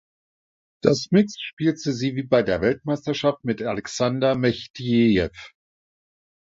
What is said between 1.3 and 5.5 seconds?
spielte sie wie bei der Weltmeisterschaft mit Alexander Mechdijew.